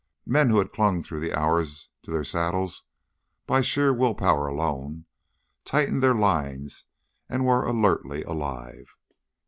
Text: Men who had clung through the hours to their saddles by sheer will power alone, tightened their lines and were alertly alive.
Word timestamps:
Men 0.25 0.49
who 0.49 0.57
had 0.57 0.71
clung 0.73 1.03
through 1.03 1.19
the 1.19 1.37
hours 1.37 1.89
to 2.01 2.09
their 2.09 2.23
saddles 2.23 2.85
by 3.45 3.61
sheer 3.61 3.93
will 3.93 4.15
power 4.15 4.47
alone, 4.47 5.05
tightened 5.63 6.01
their 6.01 6.15
lines 6.15 6.85
and 7.29 7.45
were 7.45 7.63
alertly 7.67 8.23
alive. 8.23 8.95